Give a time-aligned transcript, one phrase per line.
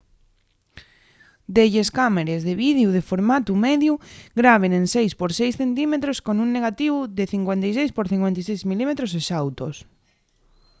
[1.55, 3.93] delles cámares de videu de formatu mediu
[4.39, 5.93] graben en 6 por 6 cm
[6.25, 8.91] con un negativu de 56 por 56 mm
[9.21, 9.75] exautos